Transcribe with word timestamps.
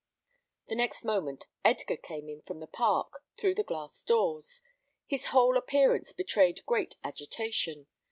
The 0.67 0.73
next 0.73 1.05
moment 1.05 1.45
Edgar 1.63 1.95
came 1.95 2.27
in 2.27 2.41
from 2.41 2.59
the 2.59 2.65
park, 2.65 3.21
through 3.37 3.53
the 3.53 3.63
glass 3.63 4.03
doors. 4.03 4.63
His 5.05 5.25
whole 5.25 5.55
appearance 5.57 6.11
betrayed 6.11 6.65
great 6.65 6.95
agitation. 7.03 7.85